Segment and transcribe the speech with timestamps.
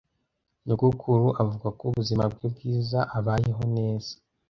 [0.65, 4.13] Nyogokuru avuga ko ubuzima bwe bwiza abayeho neza.